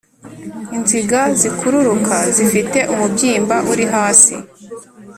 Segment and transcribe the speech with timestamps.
[0.77, 4.35] inziga zikururuka zifite umubyimba uri hasi